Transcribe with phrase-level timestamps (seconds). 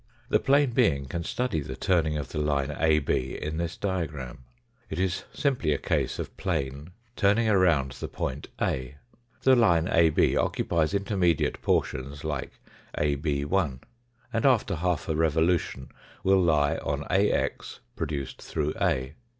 [0.29, 4.45] The plane being can study the turning of the line AB in this diagram.
[4.89, 8.95] It is simply a case of plane turning around the point A.
[9.43, 12.53] The line AB occupies intermediate portions like
[12.97, 13.85] AB: and
[14.43, 15.89] after half a revolution
[16.23, 19.13] will lie on AX produced through A.